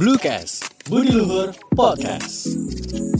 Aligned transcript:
Bluecast, 0.00 0.64
Budi 0.88 1.12
Luhur 1.12 1.52
Podcast. 1.76 3.19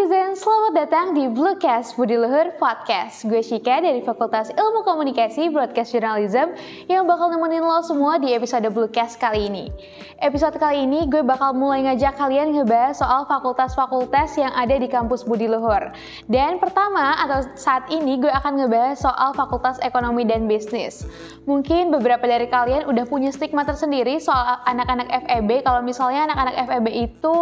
Hai 0.00 0.08
Butizen, 0.08 0.32
selamat 0.32 0.72
datang 0.80 1.06
di 1.12 1.28
Bluecast 1.28 1.92
Budi 1.92 2.16
Luhur 2.16 2.56
Podcast. 2.56 3.20
Gue 3.28 3.44
Shika 3.44 3.84
dari 3.84 4.00
Fakultas 4.00 4.48
Ilmu 4.48 4.80
Komunikasi 4.80 5.52
Broadcast 5.52 5.92
Journalism 5.92 6.56
yang 6.88 7.04
bakal 7.04 7.28
nemenin 7.28 7.60
lo 7.60 7.84
semua 7.84 8.16
di 8.16 8.32
episode 8.32 8.64
Bluecast 8.72 9.20
kali 9.20 9.52
ini. 9.52 9.68
Episode 10.24 10.56
kali 10.56 10.88
ini 10.88 11.04
gue 11.04 11.20
bakal 11.20 11.52
mulai 11.52 11.84
ngajak 11.84 12.16
kalian 12.16 12.56
ngebahas 12.56 12.96
soal 12.96 13.28
fakultas-fakultas 13.28 14.40
yang 14.40 14.48
ada 14.56 14.72
di 14.80 14.88
kampus 14.88 15.20
Budi 15.20 15.52
Luhur. 15.52 15.92
Dan 16.32 16.56
pertama 16.56 17.20
atau 17.20 17.44
saat 17.52 17.84
ini 17.92 18.16
gue 18.24 18.32
akan 18.32 18.56
ngebahas 18.56 19.04
soal 19.04 19.36
Fakultas 19.36 19.76
Ekonomi 19.84 20.24
dan 20.24 20.48
Bisnis. 20.48 21.04
Mungkin 21.44 21.92
beberapa 21.92 22.24
dari 22.24 22.48
kalian 22.48 22.88
udah 22.88 23.04
punya 23.04 23.36
stigma 23.36 23.68
tersendiri 23.68 24.16
soal 24.16 24.64
anak-anak 24.64 25.12
FEB 25.28 25.60
kalau 25.60 25.84
misalnya 25.84 26.24
anak-anak 26.32 26.56
FEB 26.72 26.86
itu 26.88 27.36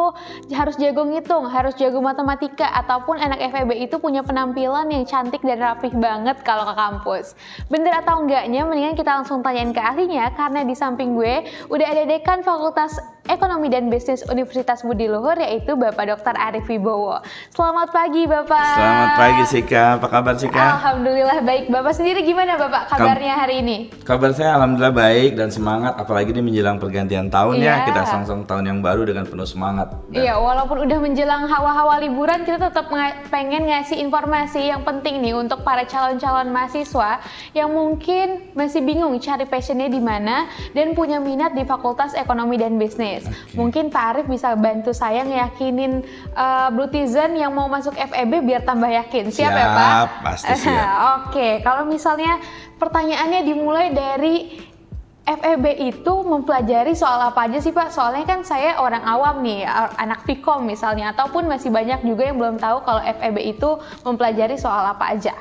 harus 0.59 0.75
jago 0.75 1.07
ngitung, 1.07 1.47
harus 1.47 1.79
jago 1.79 2.03
matematika 2.03 2.48
ataupun 2.57 3.21
anak 3.21 3.43
FEB 3.53 3.77
itu 3.85 4.01
punya 4.01 4.25
penampilan 4.25 4.89
yang 4.89 5.05
cantik 5.05 5.45
dan 5.45 5.61
rapih 5.61 5.93
banget 5.93 6.41
kalau 6.47 6.65
ke 6.65 6.75
kampus. 6.79 7.37
Bener 7.69 7.93
atau 8.01 8.25
enggaknya 8.25 8.65
mendingan 8.65 8.97
kita 8.97 9.21
langsung 9.21 9.45
tanyain 9.45 9.75
ke 9.75 9.83
ahlinya 9.83 10.33
karena 10.33 10.65
di 10.65 10.73
samping 10.73 11.19
gue 11.19 11.45
udah 11.69 11.87
ada 11.87 12.03
dekan 12.09 12.41
Fakultas 12.41 12.97
Ekonomi 13.29 13.69
dan 13.69 13.93
Bisnis 13.93 14.25
Universitas 14.25 14.81
Budi 14.81 15.05
Luhur 15.05 15.37
yaitu 15.37 15.77
Bapak 15.77 16.09
Dr. 16.09 16.33
Arif 16.33 16.65
Wibowo. 16.65 17.21
Selamat 17.53 17.93
pagi 17.93 18.25
Bapak. 18.25 18.73
Selamat 18.73 19.11
pagi 19.21 19.45
Sika, 19.45 20.01
apa 20.01 20.09
kabar 20.09 20.35
Sika? 20.41 20.81
Alhamdulillah 20.81 21.45
baik. 21.45 21.69
Bapak 21.69 21.93
sendiri 21.93 22.25
gimana 22.25 22.57
Bapak 22.57 22.89
kabarnya 22.89 23.37
hari 23.37 23.61
ini? 23.61 23.77
Kabar 24.09 24.33
saya 24.33 24.57
alhamdulillah 24.57 24.97
baik 24.97 25.37
dan 25.37 25.53
semangat 25.53 25.93
apalagi 26.01 26.33
ini 26.33 26.41
menjelang 26.41 26.81
pergantian 26.81 27.29
tahun 27.29 27.61
Iya. 27.61 27.69
ya. 27.69 27.75
Kita 27.85 28.01
song-song 28.09 28.49
tahun 28.49 28.65
yang 28.65 28.79
baru 28.81 29.05
dengan 29.05 29.29
penuh 29.29 29.45
semangat. 29.45 29.93
Iya, 30.09 30.41
walaupun 30.41 30.89
udah 30.89 30.99
menjelang 30.99 31.45
hawa-hawa 31.45 32.01
liburan, 32.01 32.49
kita 32.49 32.73
tetap 32.73 32.89
pengen 33.29 33.69
ngasih 33.69 34.01
informasi 34.01 34.73
yang 34.73 34.81
penting 34.89 35.21
nih 35.21 35.37
untuk 35.37 35.61
para 35.61 35.85
calon-calon 35.85 36.49
mahasiswa 36.49 37.21
yang 37.53 37.69
mungkin 37.69 38.49
masih 38.57 38.81
bingung 38.81 39.13
cari 39.21 39.45
passionnya 39.45 39.93
di 39.93 40.01
mana 40.01 40.49
dan 40.73 40.97
punya 40.97 41.21
minat 41.21 41.53
di 41.53 41.69
Fakultas 41.69 42.17
Ekonomi 42.17 42.57
dan 42.57 42.81
Bisnis. 42.81 43.18
Oke. 43.25 43.57
Mungkin 43.59 43.91
Pak 43.91 44.05
Arif 44.15 44.27
bisa 44.31 44.55
bantu 44.55 44.95
saya 44.95 45.27
ngeyakinin 45.27 46.07
uh, 46.37 46.69
Blutizen 46.71 47.35
yang 47.35 47.57
mau 47.57 47.67
masuk 47.67 47.97
FEB 47.97 48.45
biar 48.45 48.63
tambah 48.63 48.87
yakin. 48.87 49.33
Siap, 49.33 49.53
ya 49.53 49.67
Pak? 49.73 49.91
Siap, 49.91 50.11
pasti 50.23 50.53
siap. 50.69 50.89
Oke, 51.23 51.49
kalau 51.67 51.89
misalnya 51.89 52.39
pertanyaannya 52.79 53.41
dimulai 53.43 53.91
dari 53.91 54.67
FEB 55.29 55.93
itu 55.93 56.15
mempelajari 56.25 56.97
soal 56.97 57.21
apa 57.21 57.45
aja 57.45 57.61
sih 57.61 57.69
Pak? 57.77 57.93
Soalnya 57.93 58.25
kan 58.25 58.41
saya 58.49 58.81
orang 58.81 59.05
awam 59.05 59.45
nih, 59.45 59.69
anak 60.01 60.25
Vkom 60.25 60.65
misalnya, 60.65 61.13
ataupun 61.13 61.45
masih 61.45 61.69
banyak 61.69 62.01
juga 62.01 62.33
yang 62.33 62.41
belum 62.41 62.57
tahu 62.57 62.81
kalau 62.81 63.05
FEB 63.05 63.37
itu 63.45 63.77
mempelajari 64.09 64.57
soal 64.57 64.89
apa 64.89 65.13
aja. 65.13 65.37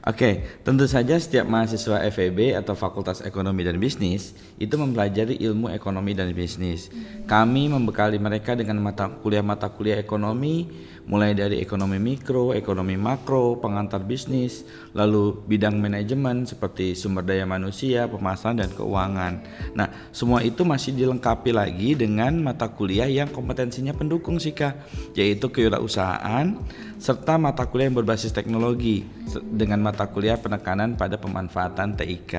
Oke, 0.00 0.48
tentu 0.64 0.88
saja 0.88 1.20
setiap 1.20 1.44
mahasiswa 1.44 2.00
FEB 2.08 2.56
atau 2.56 2.72
Fakultas 2.72 3.20
Ekonomi 3.20 3.68
dan 3.68 3.76
Bisnis 3.76 4.32
itu 4.56 4.72
mempelajari 4.80 5.36
ilmu 5.44 5.68
ekonomi 5.68 6.16
dan 6.16 6.32
bisnis. 6.32 6.88
Kami 7.28 7.68
membekali 7.68 8.16
mereka 8.16 8.56
dengan 8.56 8.80
mata 8.80 9.12
kuliah-mata 9.12 9.68
kuliah 9.68 10.00
ekonomi, 10.00 10.72
mulai 11.06 11.32
dari 11.32 11.62
ekonomi 11.62 11.96
mikro, 11.96 12.52
ekonomi 12.52 12.98
makro, 12.98 13.56
pengantar 13.56 14.04
bisnis, 14.04 14.66
lalu 14.92 15.40
bidang 15.46 15.78
manajemen 15.78 16.44
seperti 16.44 16.92
sumber 16.92 17.24
daya 17.24 17.48
manusia, 17.48 18.10
pemasaran 18.10 18.60
dan 18.60 18.70
keuangan. 18.74 19.40
Nah, 19.72 19.88
semua 20.10 20.44
itu 20.44 20.66
masih 20.66 20.92
dilengkapi 20.92 21.54
lagi 21.54 21.96
dengan 21.96 22.36
mata 22.42 22.68
kuliah 22.68 23.08
yang 23.08 23.30
kompetensinya 23.30 23.96
pendukung 23.96 24.36
Sika, 24.42 24.76
yaitu 25.16 25.48
kewirausahaan 25.48 26.58
serta 27.00 27.40
mata 27.40 27.64
kuliah 27.64 27.88
yang 27.88 27.98
berbasis 28.00 28.34
teknologi 28.34 29.06
dengan 29.40 29.80
mata 29.80 30.04
kuliah 30.10 30.36
penekanan 30.36 30.98
pada 30.98 31.16
pemanfaatan 31.16 31.96
TIK. 31.96 32.34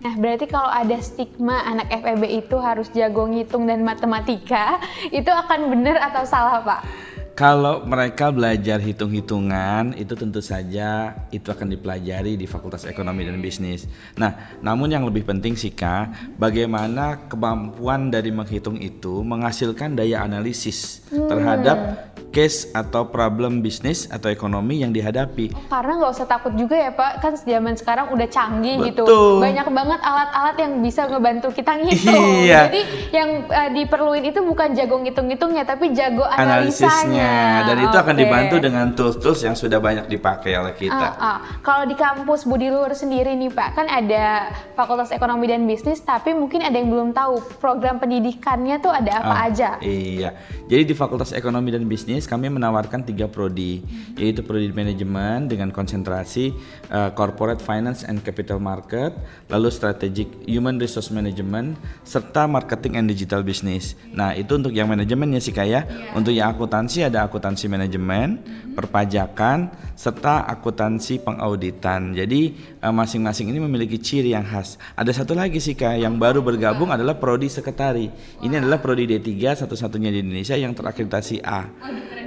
Nah, 0.00 0.16
berarti 0.16 0.48
kalau 0.48 0.72
ada 0.72 0.96
stigma 1.04 1.60
anak 1.60 1.92
FEB 1.92 2.24
itu 2.24 2.56
harus 2.56 2.88
jago 2.96 3.28
ngitung 3.28 3.68
dan 3.68 3.84
matematika, 3.84 4.80
itu 5.12 5.28
akan 5.28 5.68
benar 5.68 6.00
atau 6.00 6.24
salah 6.24 6.64
Pak? 6.64 7.09
Kalau 7.40 7.88
mereka 7.88 8.28
belajar 8.28 8.76
hitung-hitungan, 8.84 9.96
itu 9.96 10.12
tentu 10.12 10.44
saja 10.44 11.16
itu 11.32 11.48
akan 11.48 11.72
dipelajari 11.72 12.36
di 12.36 12.44
Fakultas 12.44 12.84
Ekonomi 12.84 13.24
dan 13.24 13.40
Bisnis. 13.40 13.88
Nah, 14.20 14.60
namun 14.60 14.92
yang 14.92 15.08
lebih 15.08 15.24
penting 15.24 15.56
sih 15.56 15.72
Kak, 15.72 16.36
bagaimana 16.36 17.32
kemampuan 17.32 18.12
dari 18.12 18.28
menghitung 18.28 18.76
itu 18.76 19.24
menghasilkan 19.24 19.96
daya 19.96 20.20
analisis 20.20 21.00
terhadap 21.08 22.12
case 22.30 22.70
atau 22.70 23.10
problem 23.10 23.58
bisnis 23.60 24.06
atau 24.06 24.30
ekonomi 24.30 24.84
yang 24.84 24.94
dihadapi. 24.94 25.50
Karena 25.66 25.92
nggak 25.98 26.12
usah 26.14 26.26
takut 26.30 26.54
juga 26.54 26.78
ya 26.78 26.94
Pak, 26.94 27.24
kan 27.24 27.32
zaman 27.34 27.74
sekarang 27.74 28.14
udah 28.14 28.28
canggih 28.30 28.86
gitu. 28.86 29.02
Betul. 29.02 29.42
Banyak 29.42 29.68
banget 29.74 30.00
alat-alat 30.00 30.56
yang 30.60 30.72
bisa 30.78 31.10
ngebantu 31.10 31.50
kita 31.50 31.72
ngitung. 31.82 32.24
Iya. 32.46 32.70
Jadi 32.70 32.80
yang 33.10 33.28
eh, 33.50 33.70
diperluin 33.74 34.24
itu 34.30 34.40
bukan 34.46 34.76
jago 34.78 34.96
ngitung-ngitungnya, 35.02 35.64
tapi 35.66 35.90
jago 35.90 36.22
analisisnya 36.22 36.90
analisanya. 36.90 37.29
Dan 37.64 37.76
itu 37.80 37.96
akan 37.96 38.14
Oke. 38.16 38.22
dibantu 38.22 38.56
dengan 38.58 38.86
tools-tools 38.94 39.40
yang 39.44 39.56
sudah 39.56 39.78
banyak 39.78 40.06
dipakai 40.06 40.56
oleh 40.56 40.74
kita. 40.74 41.16
Ah, 41.16 41.16
ah. 41.18 41.36
Kalau 41.60 41.84
di 41.86 41.94
kampus 41.94 42.44
Budi 42.44 42.70
Luhur 42.70 42.92
sendiri 42.92 43.34
nih 43.34 43.50
Pak, 43.50 43.68
kan 43.76 43.86
ada 43.86 44.50
Fakultas 44.74 45.10
Ekonomi 45.10 45.50
dan 45.50 45.66
Bisnis, 45.66 46.00
tapi 46.00 46.32
mungkin 46.32 46.62
ada 46.62 46.76
yang 46.76 46.88
belum 46.88 47.10
tahu 47.12 47.60
program 47.60 47.98
pendidikannya 47.98 48.78
tuh 48.80 48.92
ada 48.92 49.22
apa 49.22 49.34
Ah, 49.34 49.46
aja. 49.48 49.76
Iya. 49.80 50.34
Jadi 50.70 50.82
di 50.90 50.94
Fakultas 50.94 51.34
Ekonomi 51.34 51.74
dan 51.74 51.86
Bisnis 51.86 52.26
kami 52.26 52.46
menawarkan 52.46 53.02
tiga 53.02 53.26
prodi, 53.26 53.82
yaitu 54.14 54.46
prodi 54.46 54.70
manajemen 54.70 55.50
dengan 55.50 55.74
konsentrasi 55.74 56.54
uh, 56.90 57.10
corporate 57.12 57.58
finance 57.58 58.06
and 58.06 58.22
capital 58.22 58.62
market, 58.62 59.10
lalu 59.50 59.68
strategic 59.70 60.30
human 60.46 60.78
resource 60.78 61.10
management, 61.10 61.74
serta 62.06 62.46
marketing 62.46 63.02
and 63.02 63.06
digital 63.10 63.42
business. 63.42 63.98
Nah 64.14 64.32
itu 64.34 64.54
untuk 64.54 64.70
yang 64.70 64.86
manajemen 64.86 65.34
ya 65.34 65.40
sih 65.42 65.50
kaya. 65.54 65.82
Untuk 66.14 66.30
yang 66.30 66.54
akuntansi 66.54 67.02
ada 67.10 67.26
akuntansi 67.26 67.66
manajemen, 67.66 68.38
perpajakan, 68.72 69.68
serta 69.98 70.48
akuntansi 70.48 71.20
pengauditan. 71.20 72.16
Jadi 72.16 72.56
uh, 72.80 72.94
masing-masing 72.94 73.50
ini 73.52 73.58
memiliki 73.60 74.00
ciri 74.00 74.32
yang 74.32 74.46
khas. 74.46 74.80
Ada 74.94 75.20
satu 75.20 75.36
lagi 75.36 75.60
sih 75.60 75.76
kak 75.76 76.00
yang 76.00 76.16
baru 76.16 76.40
bergabung 76.40 76.88
adalah 76.88 77.18
prodi 77.18 77.50
sekretari. 77.50 78.08
Ini 78.40 78.62
adalah 78.62 78.80
prodi 78.80 79.04
D3 79.04 79.60
satu-satunya 79.66 80.08
di 80.08 80.24
Indonesia 80.24 80.56
yang 80.56 80.72
terakreditasi 80.72 81.42
A. 81.44 81.68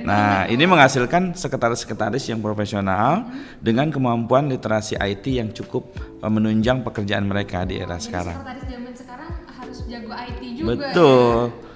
Nah, 0.04 0.46
ini 0.52 0.68
menghasilkan 0.68 1.32
sekretaris-sekretaris 1.34 2.28
yang 2.28 2.44
profesional 2.44 3.24
dengan 3.64 3.88
kemampuan 3.88 4.52
literasi 4.52 5.00
IT 5.00 5.26
yang 5.32 5.50
cukup 5.56 5.96
uh, 6.20 6.28
menunjang 6.28 6.84
pekerjaan 6.84 7.26
mereka 7.26 7.64
di 7.64 7.80
era 7.80 7.96
sekarang. 7.98 8.36
Sekretaris 8.36 8.66
zaman 8.68 8.94
sekarang 8.94 9.32
harus 9.48 9.80
jago 9.88 10.12
IT 10.12 10.44
Betul. 10.64 11.73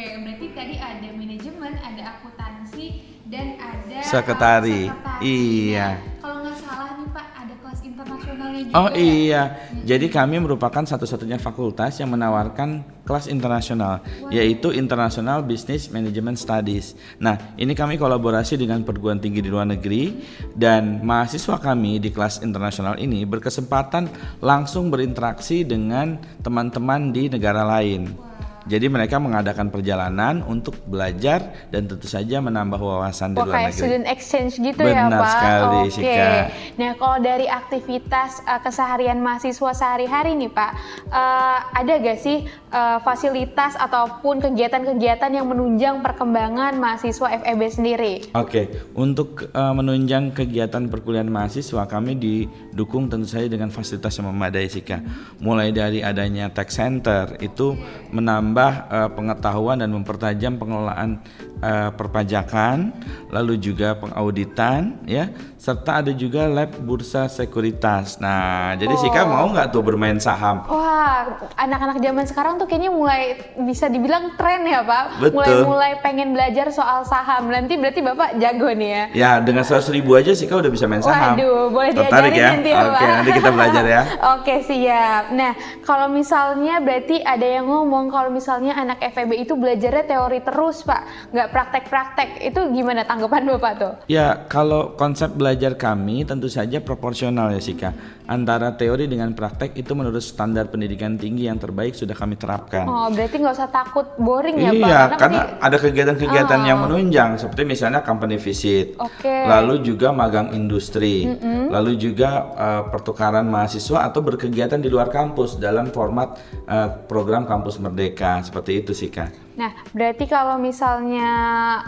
Oke, 0.00 0.16
berarti 0.16 0.46
tadi 0.56 0.74
ada 0.80 1.08
manajemen, 1.12 1.76
ada 1.76 2.02
akuntansi, 2.16 3.04
dan 3.28 3.60
ada 3.60 4.00
Sekretari. 4.00 4.88
sekretari. 4.88 5.20
Iya. 5.20 6.00
Kalau 6.24 6.40
nggak 6.40 6.56
salah 6.56 6.90
nih 6.96 7.08
Pak, 7.12 7.26
ada 7.36 7.54
kelas 7.60 7.80
internasionalnya 7.84 8.60
juga. 8.64 8.80
Oh 8.80 8.88
ya? 8.88 8.96
iya, 8.96 9.42
jadi 9.84 10.06
kami 10.08 10.40
merupakan 10.40 10.80
satu-satunya 10.88 11.36
fakultas 11.36 12.00
yang 12.00 12.16
menawarkan 12.16 12.80
kelas 13.04 13.28
internasional, 13.28 14.00
yaitu 14.32 14.72
International 14.72 15.44
Business 15.44 15.92
Management 15.92 16.40
Studies. 16.40 16.96
Nah, 17.20 17.36
ini 17.60 17.76
kami 17.76 18.00
kolaborasi 18.00 18.56
dengan 18.56 18.80
perguruan 18.80 19.20
tinggi 19.20 19.44
di 19.44 19.52
luar 19.52 19.68
negeri 19.68 20.16
dan 20.56 21.04
mahasiswa 21.04 21.60
kami 21.60 22.00
di 22.00 22.08
kelas 22.08 22.40
internasional 22.40 22.96
ini 22.96 23.28
berkesempatan 23.28 24.08
langsung 24.40 24.88
berinteraksi 24.88 25.60
dengan 25.60 26.16
teman-teman 26.40 27.12
di 27.12 27.28
negara 27.28 27.68
lain. 27.68 28.30
Jadi 28.70 28.86
mereka 28.86 29.18
mengadakan 29.18 29.66
perjalanan 29.74 30.46
untuk 30.46 30.78
belajar 30.86 31.66
dan 31.74 31.90
tentu 31.90 32.06
saja 32.06 32.38
menambah 32.38 32.78
wawasan 32.78 33.34
di 33.34 33.42
Wah, 33.42 33.50
luar 33.50 33.54
kayak 33.58 33.70
negeri. 33.74 33.80
student 33.82 34.06
exchange 34.06 34.52
gitu 34.62 34.82
ya 34.86 35.10
Benar 35.10 35.18
Pak? 35.18 35.32
sekali, 35.34 35.80
Oke. 35.82 35.90
Sika. 35.98 36.30
Nah 36.78 36.90
kalau 36.94 37.18
dari 37.18 37.46
aktivitas 37.50 38.30
uh, 38.46 38.62
keseharian 38.62 39.18
mahasiswa 39.18 39.70
sehari-hari 39.74 40.38
nih 40.38 40.54
Pak, 40.54 40.70
uh, 41.10 41.58
ada 41.74 41.98
gak 41.98 42.18
sih 42.22 42.46
uh, 42.70 43.02
fasilitas 43.02 43.74
ataupun 43.74 44.38
kegiatan-kegiatan 44.38 45.34
yang 45.34 45.50
menunjang 45.50 45.98
perkembangan 45.98 46.78
mahasiswa 46.78 47.26
FEB 47.42 47.60
sendiri? 47.66 48.14
Oke, 48.38 48.70
untuk 48.94 49.50
uh, 49.50 49.74
menunjang 49.74 50.30
kegiatan 50.30 50.86
perkuliahan 50.86 51.26
mahasiswa 51.26 51.90
kami 51.90 52.14
didukung 52.14 53.10
tentu 53.10 53.26
saja 53.26 53.50
dengan 53.50 53.74
fasilitas 53.74 54.14
yang 54.14 54.30
memadai 54.30 54.70
Sika. 54.70 55.02
Mulai 55.42 55.74
dari 55.74 56.06
adanya 56.06 56.54
tech 56.54 56.70
center 56.70 57.34
itu 57.42 57.74
menambah 58.14 58.59
uh, 58.68 59.08
pengetahuan 59.12 59.80
dan 59.80 59.90
mempertajam 59.94 60.60
pengelolaan 60.60 61.22
uh, 61.60 61.90
perpajakan, 61.94 62.92
lalu 63.30 63.56
juga 63.60 63.96
pengauditan, 63.96 65.00
ya, 65.06 65.30
serta 65.60 66.00
ada 66.00 66.12
juga 66.16 66.48
lab 66.48 66.72
bursa 66.80 67.28
sekuritas. 67.28 68.16
Nah, 68.20 68.74
jadi 68.80 68.96
Sika 68.96 69.28
mau 69.28 69.52
nggak 69.52 69.68
tuh 69.72 69.84
bermain 69.84 70.16
saham? 70.16 70.64
Wah 70.66 71.36
anak-anak 71.56 72.00
zaman 72.00 72.24
sekarang 72.24 72.54
tuh 72.56 72.64
kayaknya 72.64 72.92
mulai 72.92 73.36
bisa 73.68 73.92
dibilang 73.92 74.34
tren 74.40 74.64
ya 74.64 74.80
Pak. 74.80 75.04
Betul. 75.20 75.36
Mulai 75.36 75.54
mulai 75.64 75.92
pengen 76.00 76.32
belajar 76.32 76.72
soal 76.72 77.04
saham. 77.04 77.52
Nanti 77.52 77.76
berarti 77.76 78.00
Bapak 78.00 78.40
jago 78.40 78.72
nih 78.72 78.90
ya. 78.90 79.04
Ya 79.12 79.30
dengan 79.44 79.64
100 79.66 79.92
ribu 79.92 80.16
aja 80.16 80.32
sih 80.32 80.48
kau 80.48 80.64
udah 80.64 80.72
bisa 80.72 80.88
main 80.88 81.04
saham. 81.04 81.36
Waduh, 81.36 81.68
boleh 81.68 81.92
Tertarik 81.92 82.32
diajarin 82.32 82.40
ya? 82.40 82.50
nanti 82.56 82.70
ya, 82.70 82.80
Oke, 82.80 82.94
Pak. 82.96 83.10
nanti 83.20 83.30
kita 83.36 83.50
belajar 83.52 83.84
ya. 83.84 84.02
Oke, 84.36 84.54
siap. 84.64 85.24
Nah, 85.36 85.52
kalau 85.84 86.06
misalnya 86.08 86.74
berarti 86.80 87.16
ada 87.20 87.46
yang 87.46 87.68
ngomong 87.68 88.08
kalau 88.08 88.32
misalnya 88.32 88.72
anak 88.76 88.98
FEB 89.12 89.44
itu 89.44 89.52
belajarnya 89.56 90.04
teori 90.08 90.40
terus, 90.40 90.82
Pak. 90.88 91.32
Nggak 91.36 91.48
praktek-praktek. 91.50 92.40
Itu 92.40 92.70
gimana 92.70 93.02
tanggapan 93.02 93.46
Bapak 93.50 93.72
tuh? 93.76 93.92
Ya, 94.06 94.46
kalau 94.46 94.94
konsep 94.94 95.34
belajar 95.34 95.74
kami 95.74 96.24
tentu 96.24 96.46
saja 96.46 96.78
proporsional 96.78 97.50
ya 97.50 97.60
Sika. 97.60 97.90
Antara 98.24 98.70
teori 98.72 99.10
dengan 99.10 99.34
praktek 99.34 99.74
itu 99.74 99.90
menurut 99.90 100.22
standar 100.22 100.70
pendidikan 100.70 101.18
tinggi 101.18 101.50
yang 101.50 101.58
terbaik 101.58 101.98
sudah 101.98 102.14
kami 102.14 102.38
terapkan. 102.38 102.86
Oh, 102.86 103.10
berarti 103.10 103.36
nggak 103.36 103.54
usah 103.58 103.66
takut 103.68 104.06
boring 104.16 104.54
ya, 104.54 104.70
Pak? 104.70 104.78
Iya, 104.78 105.00
karena 105.18 105.40
pasti- 105.42 105.58
ada 105.60 105.76
kegiatan-kegiatan 105.76 106.60
Ah. 106.62 106.66
yang 106.66 106.78
menunjang 106.80 107.30
seperti 107.36 107.62
misalnya 107.66 108.00
company 108.00 108.38
visit, 108.38 108.94
Oke. 108.96 109.26
lalu 109.26 109.82
juga 109.82 110.14
magang 110.14 110.54
industri, 110.54 111.26
lalu 111.66 111.98
juga 111.98 112.30
eh, 112.54 112.82
pertukaran 112.86 113.42
mahasiswa 113.44 114.06
atau 114.06 114.22
berkegiatan 114.22 114.78
di 114.78 114.86
luar 114.86 115.10
kampus 115.10 115.58
dalam 115.58 115.90
format 115.90 116.38
eh, 116.64 116.86
program 117.10 117.42
kampus 117.42 117.82
merdeka 117.82 118.38
seperti 118.40 118.78
itu 118.78 118.94
sih 118.94 119.10
kak. 119.10 119.49
Nah, 119.58 119.70
berarti 119.94 120.24
kalau 120.30 120.56
misalnya 120.60 121.30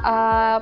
eh, 0.02 0.58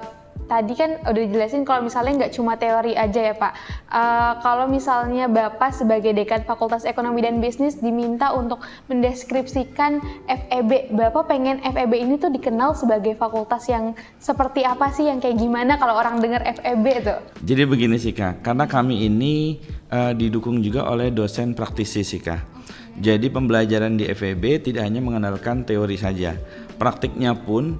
tadi 0.50 0.74
kan 0.74 0.98
udah 1.06 1.22
dijelasin 1.30 1.62
kalau 1.62 1.86
misalnya 1.86 2.26
nggak 2.26 2.34
cuma 2.34 2.58
teori 2.58 2.98
aja 2.98 3.30
ya 3.30 3.34
Pak. 3.38 3.52
Eh, 3.86 4.32
kalau 4.42 4.66
misalnya 4.66 5.30
Bapak 5.30 5.70
sebagai 5.70 6.10
dekan 6.10 6.42
Fakultas 6.42 6.82
Ekonomi 6.82 7.22
dan 7.22 7.38
Bisnis 7.38 7.78
diminta 7.78 8.34
untuk 8.34 8.58
mendeskripsikan 8.90 10.02
FEB, 10.26 10.90
Bapak 10.90 11.30
pengen 11.30 11.62
FEB 11.62 12.02
ini 12.02 12.18
tuh 12.18 12.34
dikenal 12.34 12.74
sebagai 12.74 13.14
fakultas 13.14 13.70
yang 13.70 13.94
seperti 14.18 14.66
apa 14.66 14.90
sih, 14.90 15.06
yang 15.06 15.22
kayak 15.22 15.38
gimana 15.38 15.78
kalau 15.78 15.94
orang 15.94 16.18
dengar 16.18 16.42
FEB 16.42 17.06
tuh? 17.06 17.18
Jadi 17.46 17.62
begini 17.70 17.96
sih 18.02 18.10
kak, 18.10 18.42
karena 18.42 18.66
kami 18.66 19.06
ini 19.06 19.62
eh, 19.86 20.12
didukung 20.18 20.58
juga 20.58 20.90
oleh 20.90 21.14
dosen 21.14 21.54
praktisi 21.54 22.02
sih 22.02 22.18
kak. 22.18 22.58
Jadi 22.98 23.30
pembelajaran 23.30 23.94
di 23.94 24.10
FEB 24.10 24.66
tidak 24.66 24.82
hanya 24.82 24.98
mengenalkan 24.98 25.62
teori 25.62 25.94
saja, 25.94 26.34
praktiknya 26.74 27.38
pun 27.38 27.78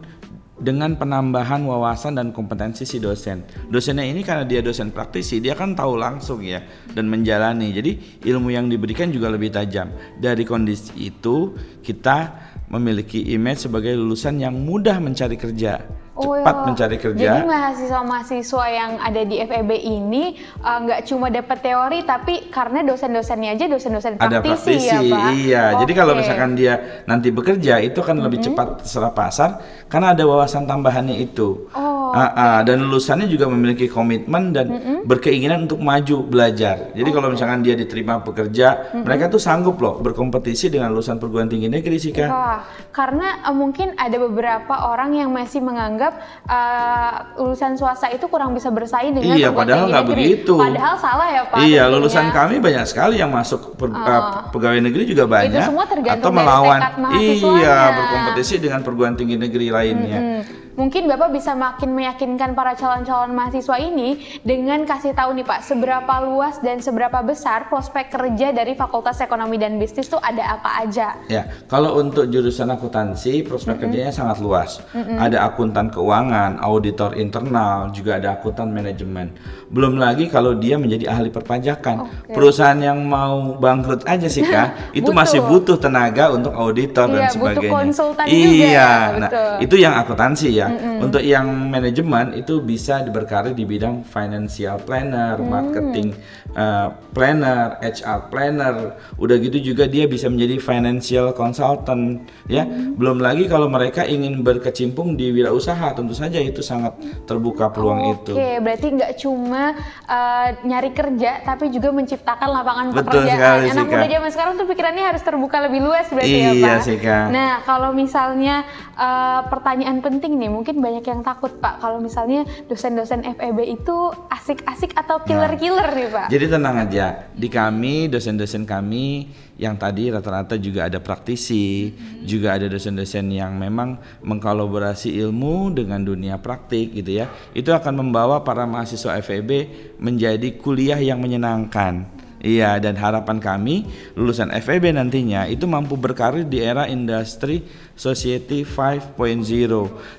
dengan 0.60 0.92
penambahan 0.94 1.64
wawasan 1.64 2.20
dan 2.20 2.36
kompetensi 2.36 2.84
si 2.84 3.00
dosen. 3.00 3.42
Dosennya 3.72 4.04
ini 4.04 4.20
karena 4.20 4.44
dia 4.44 4.60
dosen 4.60 4.92
praktisi, 4.92 5.40
dia 5.40 5.56
kan 5.56 5.72
tahu 5.72 5.96
langsung 5.96 6.44
ya 6.44 6.60
dan 6.92 7.08
menjalani. 7.08 7.72
Jadi 7.72 8.20
ilmu 8.28 8.52
yang 8.52 8.68
diberikan 8.68 9.08
juga 9.08 9.32
lebih 9.32 9.50
tajam. 9.50 9.88
Dari 10.20 10.44
kondisi 10.44 10.92
itu 11.00 11.56
kita 11.80 12.50
memiliki 12.70 13.34
image 13.34 13.67
sebagai 13.67 13.99
lulusan 13.99 14.38
yang 14.38 14.55
mudah 14.55 15.02
mencari 15.02 15.34
kerja, 15.34 15.82
cepat 16.14 16.55
Oh, 16.55 16.64
mencari 16.70 16.96
Jadi 17.00 17.05
kerja. 17.19 17.31
mahasiswa-mahasiswa 17.43 18.64
yang 18.70 18.93
ada 19.02 19.22
di 19.26 19.37
FEB 19.43 19.70
ini 19.75 20.38
uh, 20.62 20.78
nggak 20.87 21.00
cuma 21.11 21.34
dapat 21.34 21.58
teori, 21.67 21.99
tapi 22.06 22.46
karena 22.46 22.87
dosen-dosennya 22.87 23.58
aja 23.58 23.67
dosen-dosen 23.67 24.22
ada 24.22 24.38
praktisi, 24.38 24.78
praktisi, 24.78 24.87
ya 24.87 24.99
Pak. 25.02 25.31
iya. 25.34 25.64
Jadi 25.82 25.93
kalau 25.99 26.12
misalkan 26.14 26.55
dia 26.55 27.02
nanti 27.11 27.34
bekerja 27.34 27.82
itu 27.82 27.99
kan 28.06 28.22
lebih 28.22 28.38
cepat 28.38 28.87
serap 28.87 29.19
pasar 29.19 29.58
karena 29.90 30.14
ada 30.14 30.23
wawasan 30.23 30.70
tambahannya 30.70 31.19
itu. 31.19 31.66
Oh, 31.75 31.89
Ah, 32.10 32.30
ah, 32.34 32.58
dan 32.62 32.82
lulusannya 32.82 33.26
juga 33.26 33.46
memiliki 33.46 33.86
komitmen 33.86 34.50
dan 34.50 34.66
berkeinginan 35.06 35.66
untuk 35.66 35.80
maju 35.80 36.26
belajar. 36.26 36.90
Jadi 36.92 37.10
kalau 37.10 37.28
misalkan 37.30 37.62
dia 37.62 37.74
diterima 37.74 38.20
bekerja, 38.20 38.94
mereka 38.94 39.30
tuh 39.30 39.40
sanggup 39.40 39.78
loh 39.78 39.98
berkompetisi 39.98 40.68
dengan 40.68 40.90
lulusan 40.92 41.16
perguruan 41.16 41.48
tinggi 41.48 41.70
negeri 41.70 41.96
sih 41.96 42.10
kak. 42.10 42.28
Wah, 42.28 42.60
karena 42.90 43.40
uh, 43.46 43.54
mungkin 43.54 43.94
ada 43.94 44.16
beberapa 44.18 44.90
orang 44.90 45.14
yang 45.14 45.30
masih 45.30 45.62
menganggap 45.62 46.18
uh, 46.46 47.38
lulusan 47.38 47.78
swasta 47.78 48.10
itu 48.10 48.26
kurang 48.26 48.52
bisa 48.52 48.68
bersaing 48.68 49.14
dengan 49.16 49.38
Iya, 49.38 49.48
perguruan 49.50 49.60
padahal 49.60 49.84
nggak 49.90 50.06
begitu. 50.10 50.54
Padahal 50.58 50.94
salah 50.98 51.28
ya 51.30 51.42
Pak. 51.46 51.56
Iya, 51.60 51.82
tentunya. 51.86 51.94
lulusan 51.94 52.26
kami 52.30 52.54
banyak 52.60 52.84
sekali 52.86 53.14
yang 53.18 53.30
masuk 53.30 53.78
per- 53.78 53.94
eh, 53.94 54.22
pegawai 54.50 54.80
negeri 54.82 55.02
juga 55.06 55.24
banyak. 55.26 55.64
semua 55.64 55.86
tergantung 55.86 56.20
atau 56.20 56.30
dari 56.30 56.38
melawan. 56.42 56.80
tekad. 56.80 56.94
Iya, 57.20 57.76
berkompetisi 57.96 58.54
dengan 58.58 58.80
perguruan 58.82 59.14
tinggi 59.16 59.36
negeri 59.38 59.66
lainnya. 59.70 60.20
Hmm, 60.20 60.42
Mungkin 60.80 61.12
Bapak 61.12 61.28
bisa 61.36 61.52
makin 61.52 61.92
meyakinkan 61.92 62.56
para 62.56 62.72
calon-calon 62.72 63.36
mahasiswa 63.36 63.76
ini 63.76 64.16
dengan 64.40 64.88
kasih 64.88 65.12
tahu 65.12 65.36
nih 65.36 65.44
Pak, 65.44 65.60
seberapa 65.60 66.24
luas 66.24 66.56
dan 66.64 66.80
seberapa 66.80 67.20
besar 67.20 67.68
prospek 67.68 68.08
kerja 68.08 68.48
dari 68.56 68.72
Fakultas 68.72 69.20
Ekonomi 69.20 69.60
dan 69.60 69.76
Bisnis 69.76 70.08
tuh 70.08 70.16
ada 70.24 70.56
apa 70.56 70.80
aja? 70.80 71.20
Ya, 71.28 71.52
kalau 71.68 72.00
untuk 72.00 72.32
jurusan 72.32 72.72
akuntansi 72.72 73.44
prospek 73.44 73.76
kerjanya 73.84 74.08
sangat 74.08 74.40
luas. 74.40 74.80
Ada 74.96 75.52
akuntan 75.52 75.92
keuangan, 75.92 76.56
auditor 76.64 77.12
internal, 77.12 77.92
juga 77.92 78.16
ada 78.16 78.40
akuntan 78.40 78.72
manajemen. 78.72 79.36
Belum 79.68 80.00
lagi 80.00 80.32
kalau 80.32 80.56
dia 80.56 80.80
menjadi 80.80 81.12
ahli 81.12 81.28
perpajakan. 81.28 82.08
Perusahaan 82.32 82.80
yang 82.80 83.04
mau 83.04 83.52
bangkrut 83.60 84.08
aja 84.08 84.32
sih 84.32 84.48
Kak, 84.48 84.96
itu 84.98 85.12
Butuh. 85.12 85.18
masih 85.20 85.40
butuh 85.44 85.76
tenaga 85.76 86.32
untuk 86.32 86.56
auditor 86.56 87.04
dan 87.12 87.28
Iya, 87.28 87.28
butuh 87.28 87.36
sebagainya. 87.36 87.74
konsultan 87.76 88.24
iya, 88.24 88.40
juga 88.40 89.20
nah 89.20 89.28
betul. 89.28 89.52
itu 89.60 89.74
yang 89.76 89.94
akuntansi 90.00 90.48
ya. 90.56 90.69
Untuk 91.00 91.20
yang 91.20 91.46
manajemen 91.67 92.32
itu 92.32 92.61
bisa 92.61 93.00
berkarir 93.05 93.52
di 93.52 93.64
bidang 93.64 94.02
financial 94.02 94.76
planner, 94.78 95.37
Hmm. 95.37 95.49
marketing 95.49 96.08
uh, 96.52 96.93
planner, 97.11 97.81
HR 97.81 98.28
planner. 98.28 98.75
Udah 99.17 99.37
gitu 99.37 99.58
juga 99.61 99.84
dia 99.84 100.05
bisa 100.05 100.26
menjadi 100.26 100.58
financial 100.58 101.32
consultant 101.32 102.20
ya. 102.46 102.62
Hmm. 102.62 102.94
Belum 102.94 103.19
lagi 103.19 103.46
kalau 103.46 103.67
mereka 103.67 104.05
ingin 104.05 104.40
berkecimpung 104.40 105.14
di 105.14 105.31
wirausaha, 105.31 105.93
tentu 105.93 106.12
saja 106.12 106.37
itu 106.37 106.61
sangat 106.61 106.94
terbuka 107.25 107.70
peluang 107.70 108.14
itu. 108.14 108.32
Oke, 108.34 108.61
berarti 108.61 108.87
nggak 108.93 109.12
cuma 109.16 109.73
uh, 110.05 110.49
nyari 110.62 110.90
kerja, 110.90 111.40
tapi 111.43 111.70
juga 111.70 111.90
menciptakan 111.90 112.49
lapangan 112.50 112.87
Betul 112.90 113.25
pekerjaan. 113.25 113.37
sekali, 113.37 113.64
Anak 113.70 113.87
muda 113.88 114.06
zaman 114.11 114.31
sekarang 114.31 114.52
tuh 114.55 114.66
pikirannya 114.66 115.05
harus 115.06 115.23
terbuka 115.23 115.56
lebih 115.64 115.81
luas 115.81 116.06
berarti 116.08 116.28
Iya, 116.31 116.50
ya 116.52 116.64
Pak. 116.66 116.78
Sika. 116.82 117.19
Nah, 117.31 117.52
kalau 117.62 117.90
misalnya 117.90 118.64
uh, 118.94 119.46
pertanyaan 119.46 119.99
penting 120.00 120.37
nih, 120.37 120.50
mungkin 120.60 120.84
banyak 120.84 121.08
yang 121.08 121.24
takut 121.24 121.56
Pak, 121.56 121.80
kalau 121.80 122.04
misalnya 122.04 122.44
dosen-dosen 122.68 123.24
FEB 123.24 123.80
itu 123.80 124.12
asik-asik 124.28 124.92
atau 124.92 125.24
killer-killer 125.24 125.88
nih 125.96 126.08
Pak. 126.12 126.26
Jadi 126.28 126.44
tenang 126.52 126.76
aja, 126.84 127.32
di 127.32 127.48
kami 127.48 128.12
dosen-dosen 128.12 128.68
kami 128.68 129.32
yang 129.56 129.80
tadi 129.80 130.12
rata-rata 130.12 130.60
juga 130.60 130.92
ada 130.92 131.00
praktisi, 131.00 131.96
juga 132.28 132.61
ada 132.61 132.68
dosen-dosen 132.68 133.32
yang 133.32 133.56
memang 133.56 133.96
mengkolaborasi 134.20 135.16
ilmu 135.25 135.73
dengan 135.73 136.04
dunia 136.04 136.37
praktik 136.37 136.92
gitu 136.92 137.25
ya. 137.25 137.32
Itu 137.56 137.73
akan 137.73 138.04
membawa 138.04 138.44
para 138.44 138.68
mahasiswa 138.68 139.16
FEB 139.25 139.50
menjadi 139.96 140.61
kuliah 140.61 141.00
yang 141.00 141.25
menyenangkan. 141.25 142.20
Iya, 142.40 142.80
dan 142.80 142.96
harapan 142.96 143.37
kami 143.37 143.85
lulusan 144.16 144.49
FEB 144.49 144.96
nantinya 144.96 145.44
itu 145.44 145.68
mampu 145.68 146.00
berkarir 146.00 146.49
di 146.49 146.64
era 146.64 146.88
industri 146.88 147.61
society 148.00 148.64
5.0 148.64 149.12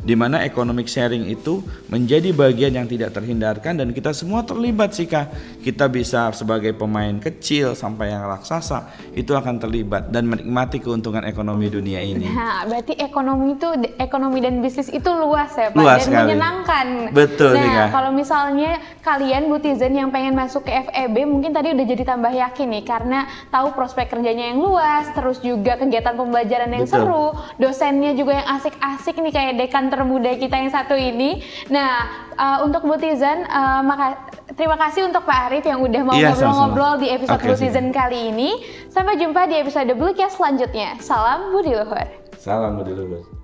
di 0.06 0.14
mana 0.14 0.46
economic 0.46 0.86
sharing 0.86 1.26
itu 1.26 1.66
menjadi 1.90 2.30
bagian 2.30 2.78
yang 2.78 2.86
tidak 2.86 3.18
terhindarkan 3.18 3.82
dan 3.82 3.90
kita 3.90 4.14
semua 4.14 4.46
terlibat 4.46 4.94
sih 4.94 5.10
Kak. 5.10 5.34
Kita 5.66 5.90
bisa 5.90 6.30
sebagai 6.38 6.78
pemain 6.78 7.18
kecil 7.18 7.74
sampai 7.74 8.14
yang 8.14 8.30
raksasa 8.30 8.86
itu 9.18 9.34
akan 9.34 9.58
terlibat 9.58 10.14
dan 10.14 10.30
menikmati 10.30 10.78
keuntungan 10.78 11.26
ekonomi 11.26 11.74
dunia 11.74 11.98
ini. 12.06 12.30
Nah, 12.42 12.66
berarti 12.66 12.98
ekonomi 12.98 13.54
itu 13.54 13.70
ekonomi 14.02 14.42
dan 14.42 14.66
bisnis 14.66 14.90
itu 14.90 15.08
luas 15.14 15.54
ya 15.54 15.70
Pak 15.70 15.78
Luas 15.78 16.02
dan 16.02 16.06
sekali. 16.10 16.26
menyenangkan. 16.34 16.88
Betul, 17.14 17.54
Nah, 17.54 17.64
Nika. 17.64 17.86
kalau 17.94 18.12
misalnya 18.12 18.72
kalian 19.06 19.46
Butizen 19.48 19.94
yang 19.94 20.10
pengen 20.10 20.34
masuk 20.34 20.66
ke 20.66 20.74
FEB 20.74 21.16
mungkin 21.30 21.54
tadi 21.54 21.72
udah 21.72 21.86
jadi 21.86 22.04
tambah 22.04 22.34
yakin 22.34 22.68
nih 22.76 22.84
karena 22.84 23.30
tahu 23.54 23.72
prospek 23.78 24.10
kerjanya 24.10 24.52
yang 24.52 24.60
luas, 24.60 25.06
terus 25.14 25.38
juga 25.40 25.78
kegiatan 25.78 26.18
pembelajaran 26.18 26.70
yang 26.74 26.86
Betul. 26.90 26.98
seru, 26.98 27.28
dosennya 27.72 28.12
juga 28.13 28.44
yang 28.44 28.48
asik-asik 28.60 29.16
nih 29.16 29.32
kayak 29.32 29.54
dekan 29.56 29.88
termuda 29.88 30.36
kita 30.36 30.60
yang 30.60 30.68
satu 30.68 30.94
ini. 30.94 31.40
Nah, 31.72 32.06
uh, 32.36 32.58
untuk 32.68 32.84
Butizen 32.84 33.48
uh, 33.48 33.80
maka 33.80 34.20
terima 34.54 34.75
kasih 34.75 35.08
untuk 35.08 35.24
Pak 35.24 35.40
Arif 35.48 35.63
yang 35.63 35.80
udah 35.80 36.01
mau 36.04 36.13
Iya, 36.13 36.36
ngobrol-ngobrol 36.36 37.00
sama-sama. 37.00 37.04
di 37.04 37.08
episode 37.16 37.40
Oke, 37.40 37.48
Butizen 37.56 37.88
kali 37.96 38.20
ini. 38.36 38.50
Sampai 38.92 39.16
jumpa 39.16 39.48
di 39.48 39.56
episode 39.56 39.88
Bluecast 39.96 40.36
selanjutnya. 40.36 41.00
Salam 41.00 41.56
Budi 41.56 41.72
Luhur. 41.72 42.08
Salam 42.36 42.75
Budi 42.75 42.92
Luhur. 42.92 43.41